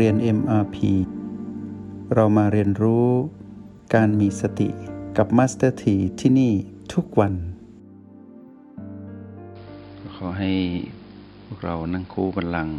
[0.00, 0.76] เรียน MRP
[2.14, 3.08] เรามาเรียนรู้
[3.94, 4.68] การมีสติ
[5.16, 6.52] กับ Master T ที่ที่นี่
[6.92, 7.34] ทุกวัน
[10.14, 10.52] ขอให้
[11.44, 12.78] พวกเรานั่งคู่บัลลังก์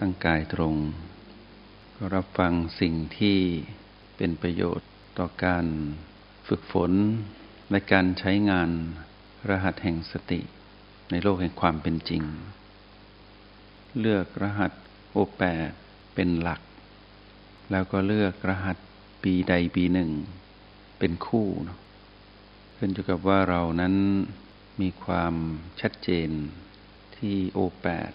[0.00, 0.74] ตั้งกายตรง
[1.96, 3.38] ก็รับฟังสิ่งที่
[4.16, 4.88] เป็นประโยชน์
[5.18, 5.66] ต่อการ
[6.48, 6.92] ฝึกฝน
[7.70, 8.70] และการใช้งาน
[9.48, 10.40] รหัสแห่งสติ
[11.10, 12.22] ในโลกแห่งความเป็นจริง
[14.00, 14.72] เลือกรหัส
[15.12, 15.70] โอแปด
[16.14, 16.60] เป็นหลัก
[17.70, 18.76] แล้วก็เลือกรหัส
[19.22, 20.10] ปีใดปีหนึ่ง
[20.98, 21.78] เป็นคู่เนาะ
[22.76, 23.94] ขึ้นอยู่กับว่าเรานั้น
[24.80, 25.34] มีความ
[25.80, 26.30] ชัดเจน
[27.16, 28.10] ที่โอแปด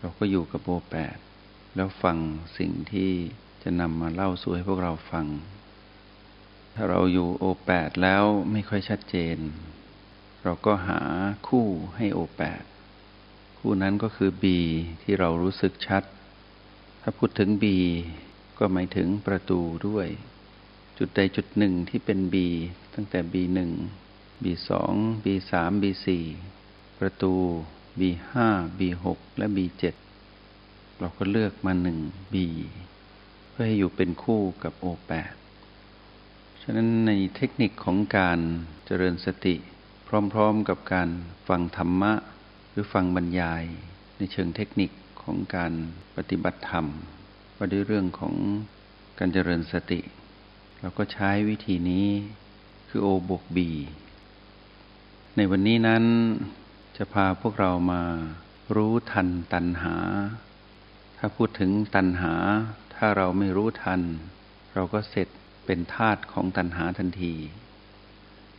[0.00, 1.16] เราก็อยู่กับโอแปด
[1.76, 2.18] แล้วฟัง
[2.58, 3.12] สิ่งที่
[3.62, 5.26] จะนำมาเล่าสู่ให้พวกเราฟัง
[6.74, 9.38] ถ้าเราอยู่โอแปดแล้วไม่ค่อยชัดเจน
[10.42, 11.00] เราก็หา
[11.48, 12.62] คู่ให้โอแปด
[13.58, 14.44] คู่นั้นก็คือ B
[15.02, 16.02] ที่เรารู้สึกชัด
[17.10, 17.64] ถ้าพูดถึง B
[18.58, 20.08] ก็หมายถึงประตูด้วย
[20.98, 22.36] จุดใดจุดหนึ่งที่เป็น B
[22.94, 23.58] ตั้งแต่ B1
[24.42, 24.70] B2
[25.24, 26.06] B3 B4
[26.98, 27.34] ประตู
[28.00, 28.32] B5
[28.78, 29.84] B6 และ B7
[30.98, 31.98] เราก็เลือกมาหนึ่ง
[32.32, 32.34] B
[33.50, 35.12] เพื่อให้อยู่เป็นคู่กับ O8
[36.62, 38.38] ฉะนั้นในเทคนิคของการ
[38.86, 39.54] เจริญสติ
[40.32, 41.08] พร้อมๆกับการ
[41.48, 42.12] ฟังธรรมะ
[42.70, 43.64] หรือฟังบรรยาย
[44.16, 44.92] ในเชิงเทคนิค
[45.28, 45.72] ของการ
[46.16, 46.86] ปฏิบัติธรรม
[47.56, 48.34] ว่าด้วยเรื่องของ
[49.18, 50.00] การเจริญสติ
[50.80, 52.08] เราก็ใช้วิธีนี้
[52.88, 53.58] คือ O บวก B
[55.36, 56.04] ในวันนี้นั้น
[56.96, 58.02] จะพาพวกเรามา
[58.76, 59.96] รู้ทันตัณหา
[61.18, 62.34] ถ้าพูดถึงตัณหา
[62.94, 64.00] ถ้าเราไม่รู้ทัน
[64.74, 65.28] เราก็เสร็จ
[65.66, 67.34] เป็นทาตของตัณหาทันที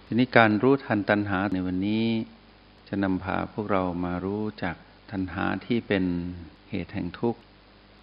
[0.05, 2.05] ทีนี้การรู้ทันตัณหาในวันนี้
[2.87, 4.75] จะนำพาพวกเรามารู้จัก
[5.11, 6.05] ตัณหาที่เป็น
[6.69, 7.39] เหตุแห่งทุกข์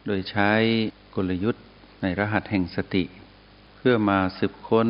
[0.06, 0.50] โดยใช้
[1.14, 1.64] กลยุทธ์
[2.02, 3.04] ในรหัสแห่งสติ
[3.76, 4.88] เพื่อมาสืบค้น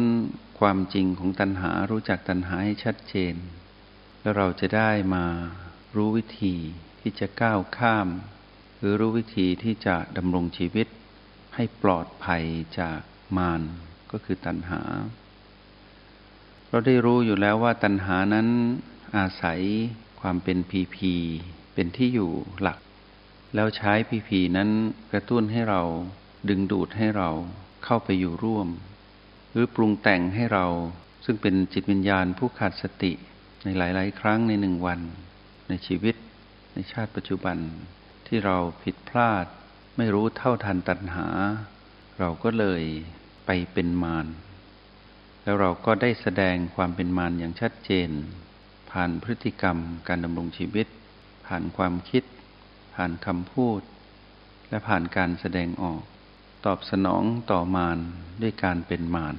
[0.59, 3.35] ความจริงของตัณหารู้จักตัณหาให้ชัดเจน
[4.21, 5.25] แล้วเราจะได้มา
[5.97, 6.55] รู้วิธี
[7.01, 8.09] ที่จะก้าวข้าม
[8.79, 10.87] หรือรู้วิธีที่จะดำรงชีวิต
[11.55, 12.45] ให้ปลอดภัย
[12.81, 13.01] จาก
[13.37, 13.63] มาร
[14.13, 14.81] ก็คือตัณหา
[16.69, 18.49] เราได้รู้อยู่แล้วว่าตัณหานั้น
[19.17, 19.61] อาศัย
[20.21, 21.15] ความเป็นพีพี
[21.75, 22.31] เป็นที่อยู่
[22.63, 22.79] หลัก
[23.55, 24.71] แล้วใช้พีพีนั้น
[25.13, 25.83] กระตุ้นให้เรา
[26.49, 27.31] ดึงดูดให้เรา
[27.85, 28.69] เข้าไปอยู่ร่วม
[29.51, 30.67] หรือปรุงแต่งให้เรา
[31.25, 33.13] ซึ่งเป็นจิตวิญญาณผู้ขาดสติ
[33.65, 35.01] ในหลาย ๆ ครั้งในหนึ่งวัน
[35.69, 36.17] ในชีวิต
[36.75, 37.59] ในชาติปัจจุบัน
[38.27, 39.47] ที่เราผิดพลาด
[39.97, 41.29] ไม่รู้เท่าทันตัณหา
[42.19, 42.83] เราก็เลย
[43.47, 44.27] ไปเป็นมาร
[45.45, 48.11] แล้วเราก็ได้แสดงความเป็นมารอย่างชัดเจน
[48.91, 49.77] ผ่านพฤติกรรม
[50.09, 50.87] การดำรงชีวิต
[51.47, 52.23] ผ่านความคิด
[52.97, 53.81] ผ่านคำพูด
[54.69, 56.03] และผ่านการแสดงออก
[56.67, 57.99] ตอบสนองต่อมาร
[58.43, 59.37] ด้วยการเป็นมาร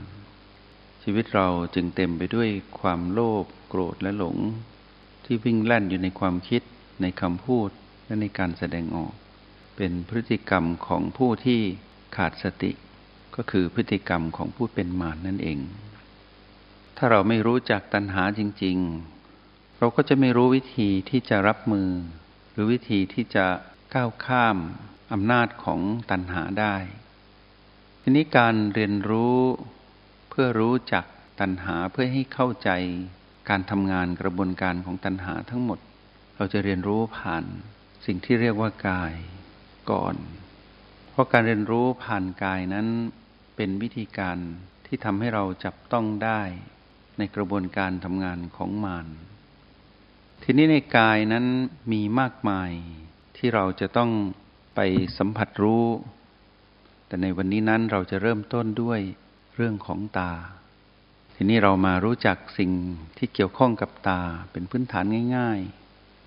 [1.04, 4.38] ชีวิตเราจึงเต็มไปด้วยความโลภโกรธและหลง
[5.26, 6.62] ที่วิ่งแล่นอยู่ในความคิด
[7.02, 7.70] ในคำพูด
[8.06, 9.14] และในการแสดงออก
[9.78, 11.62] เป็นพฤติกรรมของผู้ที่
[12.16, 12.72] ขาดสติ
[13.36, 15.60] ก็คือพฤติกรรมของผู้เป็นมารนั่นเอง
[16.98, 18.78] ถ้าเราไม่รู้จักตัณหาจริง
[19.30, 21.90] ๆ เราก็จะไม่รู้วิธีที่จะรับมือ
[22.60, 23.46] รือวิธีที่จะ
[23.96, 24.58] ก้าวข้าม
[25.14, 25.80] อำนาจของ
[26.12, 26.76] ตัณหาได้
[28.02, 29.38] ทีนี้การเรียนรู้
[30.30, 31.06] เพื่อรู้จัก
[31.40, 32.70] ตัณหาเพื่อให้เข้าใจ
[33.50, 35.80] การทำงานกระบวนการของตัณหาทั้งหมด
[36.36, 37.44] เราจะเรียนรู้ผ่าน
[38.06, 39.14] สิ่งที่เรียกว่ากาย
[39.92, 40.16] ก่อน
[41.12, 42.88] เพราะการเรียนรู้ผ่านกายนั้น
[43.56, 44.38] เป็นวิธีการ
[44.86, 46.42] ที่ทำให้เราจับต้องได้
[47.18, 49.08] ในกระบวนการทำงานของมาร
[50.50, 51.46] ทีนี้ในกายนั้น
[51.92, 52.72] มีมากมาย
[53.38, 54.12] ที่เราจะต้อง
[54.76, 54.80] ไป
[55.18, 55.86] สัมผัสรู้
[57.08, 59.00] แต่ในวันนี้นั้นเราจะเริ่มต้นด้วย
[59.56, 60.34] เรื่องของตา
[61.36, 62.72] ทีนี้เรามารู้จักสิ่ง
[63.18, 64.22] ที่เกี่ยวข้องกับตา
[64.52, 65.06] เป็นพื้นฐาน
[65.38, 65.60] ง่าย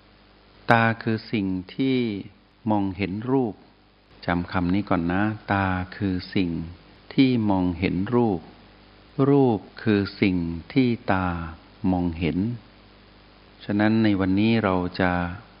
[0.01, 1.97] ๆ ตาคือสิ่งที่
[2.71, 3.55] มองเห็นรูป
[4.25, 6.49] จำคำนี้ก่อนนะ ตาคือสิ่ง
[7.13, 8.39] ที่มองเห็นรูป
[9.29, 10.35] รูปคือสิ่ง
[10.73, 11.27] ที่ตา
[11.91, 12.39] มองเห็น
[13.65, 15.11] ฉะนั้นในวันนี้เราจะ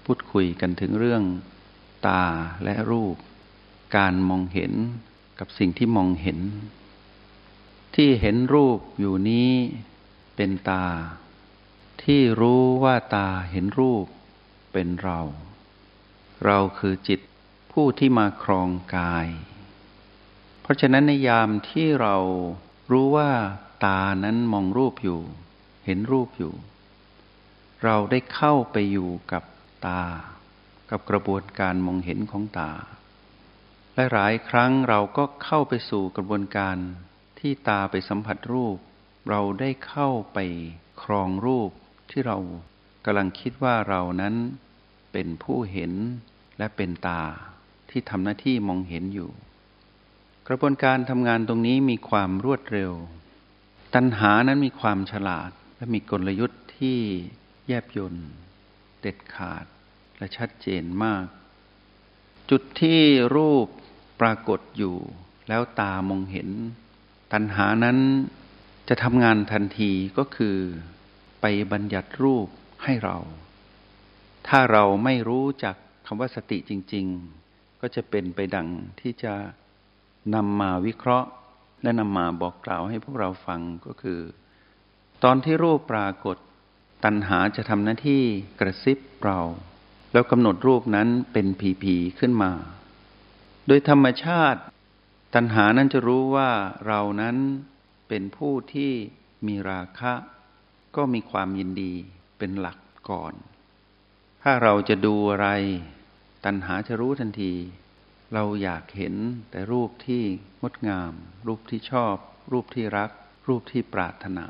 [0.05, 1.23] พูดคุยกันถึงเรื่อง
[2.07, 2.23] ตา
[2.63, 3.15] และรูป
[3.97, 4.73] การมองเห็น
[5.39, 6.39] กับสิ่งที่มองเห็น
[7.95, 9.51] ที่เห็นรูปอยู่นี้
[10.35, 10.85] เป็นตา
[12.03, 14.05] ที่รู้ว่าตาเห็นรูป
[14.73, 15.19] เป็นเรา
[16.45, 17.19] เราคือจิต
[17.71, 19.27] ผู้ที่มาครองกาย
[20.61, 22.15] เพราะฉะนั้นในยามที่เรา
[22.91, 23.31] รู้ว่า
[23.85, 25.19] ตานั้นมองรูปอยู่
[25.85, 26.53] เห็นรูปอยู่
[27.83, 29.43] เราได้เข้าไปอยู่กับ
[29.87, 30.03] ตา
[30.89, 32.71] กับกระบวนการมองเห็นของตา
[33.95, 36.77] และหลายครั้งเราก็เข้าไปสู่กระบวนการ
[37.39, 38.77] ที่ตาไปสัมผัสรูป
[39.29, 40.39] เราได้เข้าไป
[41.03, 41.71] ครองรูป
[42.11, 42.37] ที่เรา
[43.05, 44.35] กำลังคิดว่าเรานั้น
[45.11, 45.93] เป็นผู้เห็น
[46.57, 47.21] และเป็นตา
[47.89, 49.29] ที่ทำหน้าที่มองเห็นอยู่
[50.47, 52.91] กระบวนการทำงานตรงนี้มีความรวดเร็ว
[53.95, 56.99] ตัณหานั้นมีความฉลาดและมีกลยุทธ์ที่
[57.73, 58.27] ยบยนต์
[59.01, 59.65] เด็ดขาด
[60.17, 61.25] และชัดเจนมาก
[62.49, 63.01] จุดที่
[63.35, 63.67] รูป
[64.21, 64.97] ปรากฏอยู่
[65.49, 66.49] แล้วตามองเห็น
[67.33, 67.97] ตัณหานั้น
[68.89, 70.57] จะทำงานทันทีก็คือ
[71.41, 72.47] ไปบัญญัติรูป
[72.83, 73.17] ให้เรา
[74.47, 75.75] ถ้าเราไม่รู้จัก
[76.05, 77.05] คำว่าสติจริง
[77.43, 78.67] ๆ ก็จะเป็นไปดัง
[79.01, 79.33] ที่จะ
[80.35, 81.29] นำมาวิเคราะห์
[81.81, 84.19] และนำมาบอกกล่าวให้พวกเราฟังก็คือ
[85.23, 86.37] ตอนที่รูปปรากฏ
[87.05, 88.23] ตัณหาจะทำหน้าที่
[88.59, 89.39] กระซิบเรา
[90.13, 91.47] แล้วกำหนดรูปนั้นเป็น
[91.81, 92.51] ผีๆขึ้นมา
[93.67, 94.61] โดยธรรมชาติ
[95.35, 96.51] ตัณหานั้นจะรู้ว่า
[96.87, 97.37] เรานั้น
[98.07, 98.91] เป็นผู้ที่
[99.47, 100.13] มีราคะ
[100.95, 101.93] ก็มีความยินดี
[102.37, 102.77] เป็นหลัก
[103.09, 103.33] ก่อน
[104.43, 105.47] ถ้าเราจะดูอะไร
[106.45, 107.53] ตัณหาจะรู้ทันที
[108.33, 109.15] เราอยากเห็น
[109.51, 110.23] แต่รูปที่
[110.61, 111.13] งดงาม
[111.47, 112.15] รูปที่ชอบ
[112.51, 113.09] รูปที่รัก
[113.47, 114.47] รูปที่ปรารถนา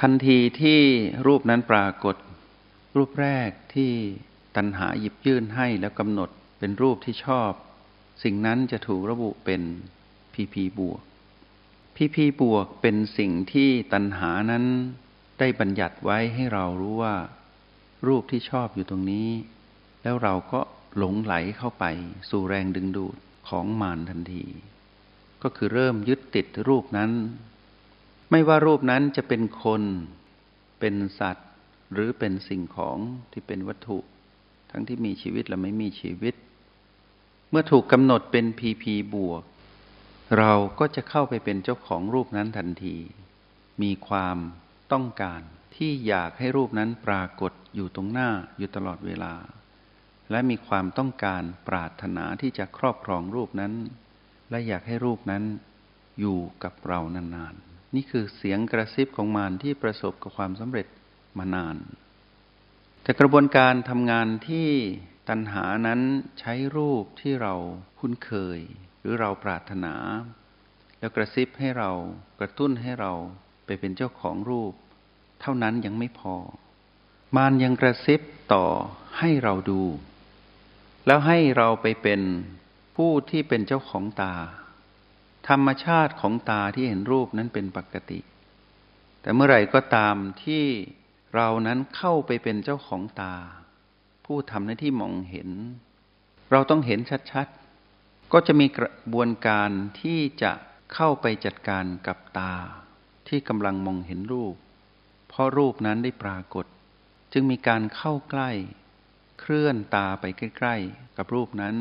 [0.00, 0.80] ทันทีที่
[1.26, 2.16] รูปนั้นปรากฏ
[2.96, 3.92] รูปแรกที่
[4.56, 7.52] ตัณหาหยิบยื่นให้แล้วกำหนดเป็นรูปที่ชอบ
[8.22, 9.62] สิ่งนั้นจะถูกระบุเป็น
[10.34, 11.02] พีพีบวก
[11.96, 14.64] พีพีบวกเป็นสิ่งที่ตัณหานั้น
[15.38, 17.16] ได้บัญญัติไว้ให้เรารู้ว่า
[18.06, 19.28] รูปที่ชอบอยู่ตรงนี้
[20.02, 20.60] แล้วเราก็
[20.98, 21.84] หลงไหลเข้าไป
[22.30, 23.16] สู่แรงดึงดูด
[23.48, 24.44] ของมารทันที
[25.42, 27.10] ก็คือเริ่มยึดติดรูปนั้น
[28.34, 29.82] ไม่ว่ารูปนั้นจะเป็นคน
[30.80, 31.48] เป็นสัตว์
[31.92, 32.98] หรือเป็นสิ่งของ
[33.32, 33.98] ที่เป็นวัตถุ
[34.70, 36.34] ทั้งที่มีชีวิตและไม่มีชีวิต
[37.50, 39.42] เมื่อถูกกำหนดเป็นพีพีบวก
[40.38, 42.96] เราก็จะเข้าไปเป็นเจ้าของรูปนั้นทันที
[43.82, 44.36] มีความ
[44.92, 45.40] ต้องการ
[45.76, 49.34] ที่อยากให้รูปนั้นปรากฏอยู่ตรงหน้าอยู่ตลอดเวลา
[50.30, 53.72] และมีความต้องการปรารถนาที่จะครอบครองรูปนั้น
[54.50, 55.42] และอยากให้รูปนั้น
[56.20, 60.86] อยู่กับเรานานๆ นี่คือเสียงกระซิบของมารที่ประสบกับความสำเร็จ
[61.38, 61.76] มานาน
[63.02, 64.68] แต่กระบวนการทำงานที่
[65.28, 66.00] ตัณหานั้น
[66.40, 67.54] ใช้รูปที่เรา
[67.98, 68.58] คุ้นเคย
[69.00, 69.94] หรือเราปรารถนา
[70.98, 71.90] แล้วกระซิบให้เรา
[72.40, 73.12] กระตุ้นให้เรา
[73.66, 74.72] ไปเป็นเจ้าของรูป
[75.40, 76.36] เท่านั้นยังไม่พอ
[77.36, 78.20] มารยังกระซิบ
[78.54, 78.66] ต่อ
[79.18, 79.82] ให้เราดู
[81.06, 82.20] แล้วให้เราไปเป็น
[82.96, 84.34] ผู้ที่เป็นเจ้าของตา
[85.48, 88.20] ธรรมชาติของตาที่เห็นรูปนั้นเป็นปกติ
[89.20, 90.64] แต่เมื่อไหร่ก็ตามที่
[91.34, 93.36] เรานั้นเข้าไปเป็นเจ้าของตา
[94.24, 95.50] ผู้ทำหน้าที่มองเห็น
[96.50, 97.00] เราต้องเห็น
[97.32, 100.52] ชัดๆ ก็จะมีกระบวนการที่จะ
[100.94, 102.54] เข้าไปจัดการกับตา
[103.28, 104.54] ที่กำลังมองเห็นรูป
[105.28, 106.66] เพราะรูปนั้นได้ปรากฏ
[107.32, 108.50] จึงมีการเข้าใกล้
[109.40, 111.76] เคลื่อนตาไปใกล้ ๆ กับรูปนั้น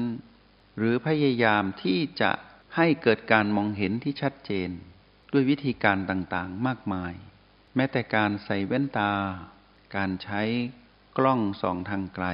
[0.77, 2.31] หรือพยายามที่จะ
[2.75, 4.69] ให้เกิดการมองเห็นที่ชัดเจน
[5.31, 7.13] ด้วยวิธีการต่างๆมากมาย
[7.75, 9.13] แม้แต่การใส่แว่นตา
[9.95, 10.41] การใช้
[11.17, 12.27] กล้องส่องทางไกล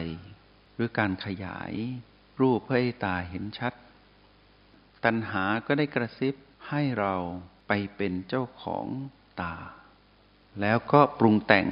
[0.75, 1.74] หรือการขยาย
[2.41, 3.74] รูปเพื่อให้ตาเห็นชัด
[5.06, 6.36] ตัณหาก็ได้กระซิบ
[6.70, 7.15] ให้เรา
[7.67, 8.86] ไปเป็นเจ้าของ
[9.41, 9.56] ตา
[10.62, 11.67] แล้วก็ปรุงแต่ง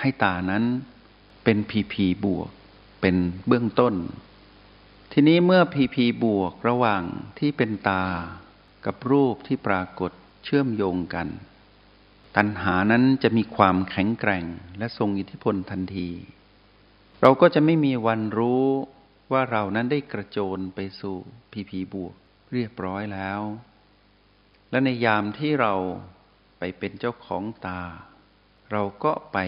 [0.00, 0.64] ให้ตานั้น
[1.44, 2.50] เป็นพีพีบวก
[3.00, 3.94] เป็นเบื้องต้น
[5.14, 7.04] ทีนี้เมื่อพีพีบวกระหว่าง
[7.38, 8.04] ที่เป็นตา
[8.86, 10.12] กับรูปที่ปรากฏ
[10.44, 11.28] เชื่อมโยงกัน
[12.36, 14.44] ตัณหานั้นจะมีความแข็งแกร่ง
[14.78, 16.10] และทรงอิทธิพลทันที
[17.20, 18.66] เราก็จะไม่มีวันรู้
[19.32, 21.16] ว่าเรานั้นได้กระโจนไปสู่
[21.52, 22.14] พีพีบวก
[22.52, 23.40] เรียบร้อยแล้ว
[24.70, 25.74] และในยามที่เรา
[26.58, 27.82] ไปเป็นเจ้าของตา
[28.72, 29.38] เราก็ไป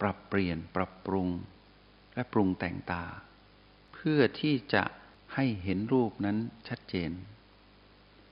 [0.00, 1.28] ปรับเปลี่ยนปรับปรุง
[2.14, 3.04] และปรุงแต่งตา
[3.94, 4.84] เพื่อที่จะ
[5.34, 6.36] ให้เห็นรูปนั้น
[6.68, 7.12] ชัดเจน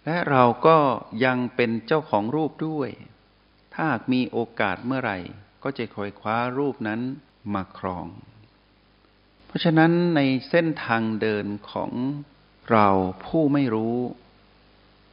[0.05, 0.79] และเราก็
[1.25, 2.91] ยังเป็นเจ้าของรูปด้วย
[3.73, 5.19] ถ้าหากมีโอกาสเมื่อไหร่
[5.63, 7.01] ก็จะคอยคว้ารูปนั้น
[7.55, 8.07] มาครอง
[9.47, 11.93] เพราะฉะนั้นในเส้นทางเดินของ
[12.71, 12.89] เรา
[13.25, 13.99] ผู้ไม่รู้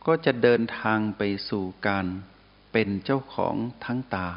[0.08, 2.06] ก็จะเดินทางไปสู่การ
[2.72, 4.30] เป็นเจ้าของทั้งตา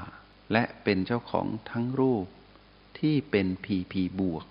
[0.52, 2.26] และเป็นเจ้าของทั้งรูป
[2.98, 4.46] ที่เป็นพีพีบวก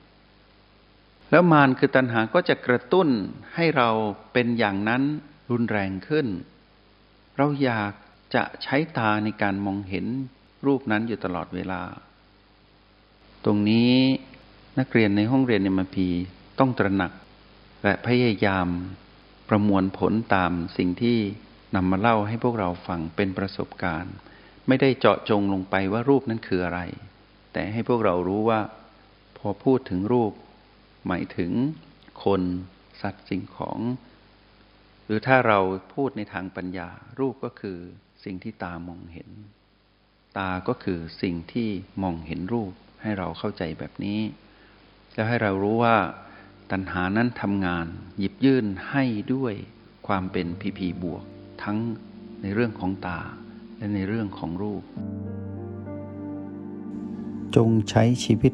[1.32, 3.08] แล้วมารคือตัณหาก็จะกระตุ้น
[3.56, 3.90] ให้เรา
[4.34, 5.04] เป็นอย่างนั้น
[5.52, 6.28] รุนแรงขึ้น
[7.38, 7.94] เราอยาก
[8.36, 10.06] จะใช้ตาในการมองเห็น
[10.66, 11.82] รูปนั้นอยู่ตลอดเวลา
[13.46, 13.94] ตรงนี้
[14.80, 16.08] นักเรียนในห้องเรียนในมพี
[16.60, 17.12] ต้องตระหนัก
[17.84, 18.68] และพยายาม
[19.50, 21.18] ประมวลผลตามสิ่งที่
[21.76, 24.14] นำมาเล่าให้พวกเราฟังเป็นประสบการณ์
[24.68, 26.80] ไม่ได้เจาะจงลงไปว่ารูปนั้นคืออะไร
[27.54, 28.60] แต่ให้พวกเรารู้ว่า
[29.38, 30.32] พอพูดถึงรูป
[31.08, 31.52] หมายถึง
[32.24, 32.42] คน
[33.02, 33.80] สัตว์สิ่งของ
[35.06, 35.60] หรือถ้าเรา
[35.94, 37.78] พูดในทางปัญญา รูปก็คือ
[38.24, 39.30] สิ่งที่ตามองเห็น
[40.38, 41.70] ตาก็คือสิ่งที่
[42.04, 42.72] มองเห็นรูป
[43.02, 44.20] ให้เราเข้าใจแบบนี้
[45.14, 45.98] แล้วให้เรารู้ว่า
[46.72, 47.86] ตัณหานั้นทำงาน
[48.18, 49.54] หยิบยื่นให้ด้วย
[50.08, 51.24] ความเป็นพีพีบวก
[51.64, 51.78] ทั้ง
[52.42, 53.20] ในเรื่องของตา
[53.78, 54.84] และในเรื่องของรูป
[57.56, 58.54] จงใช้ชีวิต